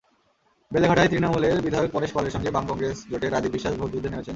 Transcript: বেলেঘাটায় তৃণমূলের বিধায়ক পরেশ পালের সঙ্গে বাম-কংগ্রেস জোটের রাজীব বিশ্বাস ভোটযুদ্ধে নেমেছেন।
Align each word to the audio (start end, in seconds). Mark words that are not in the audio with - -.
বেলেঘাটায় 0.71 1.09
তৃণমূলের 1.09 1.57
বিধায়ক 1.61 1.91
পরেশ 1.91 2.11
পালের 2.13 2.33
সঙ্গে 2.35 2.49
বাম-কংগ্রেস 2.51 2.97
জোটের 3.09 3.31
রাজীব 3.31 3.51
বিশ্বাস 3.51 3.73
ভোটযুদ্ধে 3.75 4.09
নেমেছেন। 4.09 4.29